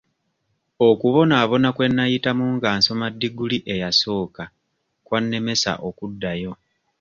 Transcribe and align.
Okubonaabona 0.89 1.69
kwe 1.75 1.87
nayitamu 1.95 2.45
nga 2.55 2.69
nsoma 2.77 3.05
ddiguli 3.13 3.57
eyasooka 3.73 4.43
kwannemesa 5.05 5.71
okuddayo. 5.89 6.51